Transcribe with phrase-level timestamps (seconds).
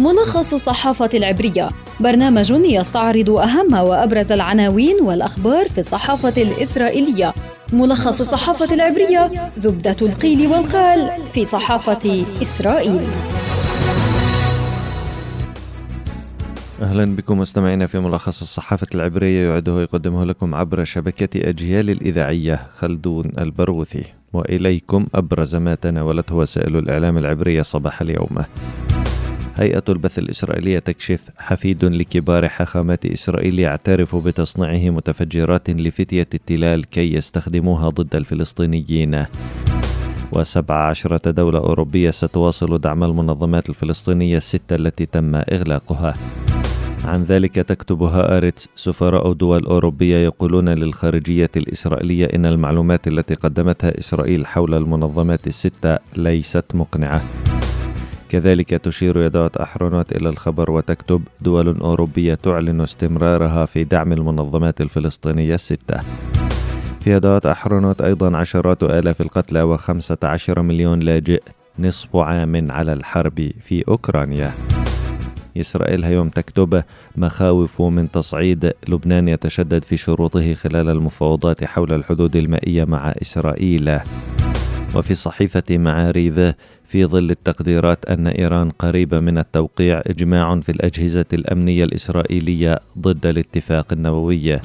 [0.00, 1.68] ملخص الصحافة العبرية.
[2.00, 7.34] برنامج يستعرض أهم وأبرز العناوين والأخبار في الصحافة الإسرائيلية.
[7.72, 13.00] ملخص الصحافة العبرية زبدة القيل والقال في صحافة إسرائيل.
[16.82, 23.32] أهلا بكم مستمعينا في ملخص الصحافة العبرية يعده يقدمه لكم عبر شبكة أجيال الإذاعية خلدون
[23.38, 28.44] البرغوثي وإليكم أبرز ما تناولته وسائل الإعلام العبرية صباح اليوم.
[29.60, 37.88] هيئة البث الإسرائيلية تكشف حفيد لكبار حاخامات إسرائيل يعترف بتصنيعه متفجرات لفتية التلال كي يستخدموها
[37.88, 39.26] ضد الفلسطينيين.
[40.32, 46.14] وسبع عشرة دولة أوروبية ستواصل دعم المنظمات الفلسطينية الستة التي تم إغلاقها.
[47.04, 54.46] عن ذلك تكتب هآرتس سفراء دول أوروبية يقولون للخارجية الإسرائيلية إن المعلومات التي قدمتها إسرائيل
[54.46, 57.49] حول المنظمات الستة ليست مقنعة.
[58.30, 65.54] كذلك تشير يدعوة أحرونوت إلى الخبر وتكتب دول أوروبية تعلن استمرارها في دعم المنظمات الفلسطينية
[65.54, 66.00] الستة.
[67.00, 71.42] في يدعوة أحرونوت أيضا عشرات آلاف القتلى وخمسة عشر مليون لاجئ
[71.78, 74.50] نصف عام على الحرب في أوكرانيا.
[75.56, 76.82] إسرائيل هيوم تكتب
[77.16, 84.00] مخاوف من تصعيد لبنان يتشدد في شروطه خلال المفاوضات حول الحدود المائية مع إسرائيل.
[84.94, 91.84] وفي صحيفة معاريف في ظل التقديرات أن إيران قريبة من التوقيع إجماع في الأجهزة الأمنية
[91.84, 94.60] الإسرائيلية ضد الاتفاق النووي.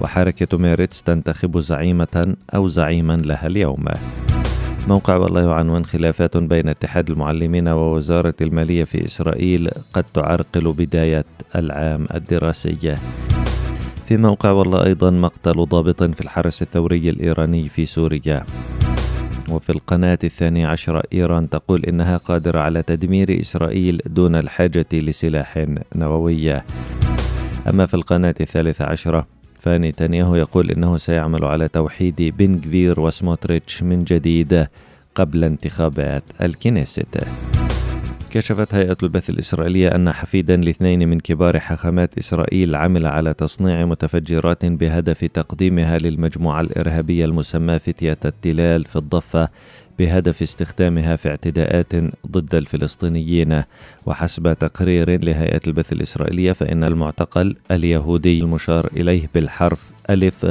[0.00, 3.84] وحركة ميريتس تنتخب زعيمة أو زعيما لها اليوم.
[4.88, 11.24] موقع والله يعنون خلافات بين اتحاد المعلمين ووزارة المالية في إسرائيل قد تعرقل بداية
[11.56, 12.96] العام الدراسي.
[14.08, 18.44] في موقع والله أيضا مقتل ضابط في الحرس الثوري الإيراني في سوريا.
[19.52, 26.52] وفي القناة الثانية عشرة إيران تقول إنها قادرة على تدمير إسرائيل دون الحاجة لسلاح نووي.
[27.68, 29.26] أما في القناة الثالثة عشرة
[29.58, 34.66] فنتنياهو يقول إنه سيعمل على توحيد بن جفير وسموتريتش من جديد
[35.14, 37.26] قبل انتخابات الكنيست.
[38.32, 44.64] كشفت هيئة البث الإسرائيلية أن حفيدا لاثنين من كبار حاخامات إسرائيل عمل على تصنيع متفجرات
[44.64, 49.48] بهدف تقديمها للمجموعة الإرهابية المسمى فتية التلال في الضفة
[49.98, 51.92] بهدف استخدامها في اعتداءات
[52.26, 53.62] ضد الفلسطينيين.
[54.06, 60.46] وحسب تقرير لهيئة البث الإسرائيلية فإن المعتقل اليهودي المشار إليه بالحرف ألف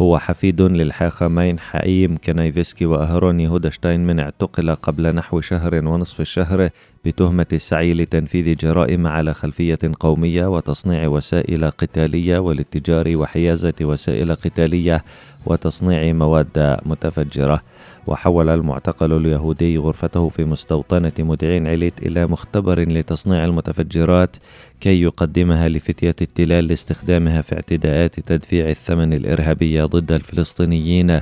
[0.00, 6.70] هو حفيد للحاخمين حايم كنايفسكي وأهرون يهودشتاين من اعتقل قبل نحو شهر ونصف الشهر
[7.06, 15.04] بتهمة السعي لتنفيذ جرائم على خلفية قومية وتصنيع وسائل قتالية والاتجار وحيازة وسائل قتالية
[15.46, 17.62] وتصنيع مواد متفجرة.
[18.06, 24.36] وحول المعتقل اليهودي غرفته في مستوطنة مدعين عليت إلى مختبر لتصنيع المتفجرات
[24.80, 31.20] كي يقدمها لفتية التلال لاستخدامها في اعتداءات تدفيع الثمن الإرهابية ضد الفلسطينيين.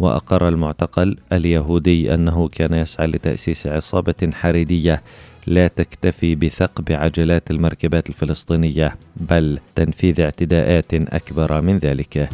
[0.00, 5.02] وأقر المعتقل اليهودي أنه كان يسعى لتأسيس عصابة حريدية
[5.46, 12.28] لا تكتفي بثقب عجلات المركبات الفلسطينية بل تنفيذ اعتداءات أكبر من ذلك.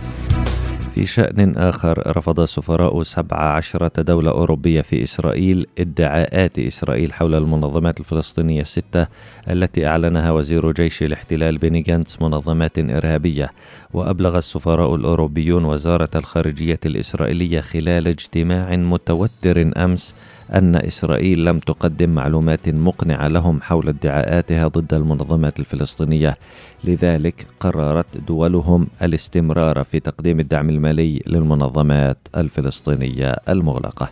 [0.96, 8.60] في شأن آخر رفض سفراء 17 دولة أوروبية في إسرائيل ادعاءات إسرائيل حول المنظمات الفلسطينية
[8.60, 9.06] الستة
[9.50, 13.52] التي أعلنها وزير جيش الاحتلال بيني جانتس منظمات إرهابية.
[13.94, 20.14] وأبلغ السفراء الأوروبيون وزارة الخارجية الإسرائيلية خلال اجتماع متوتر أمس
[20.54, 26.38] أن إسرائيل لم تقدم معلومات مقنعة لهم حول ادعاءاتها ضد المنظمات الفلسطينية.
[26.84, 34.08] لذلك قررت دولهم الاستمرار في تقديم الدعم المالي للمنظمات الفلسطينية المغلقة.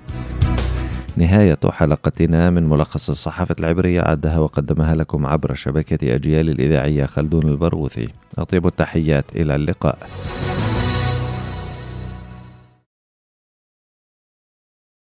[1.17, 8.09] نهاية حلقتنا من ملخص الصحافة العبرية عدها وقدمها لكم عبر شبكة أجيال الإذاعية خلدون البرغوثي.
[8.39, 9.99] أطيب التحيات إلى اللقاء.